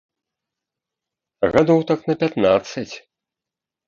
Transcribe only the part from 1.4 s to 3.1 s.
Гадоў так на пятнаццаць.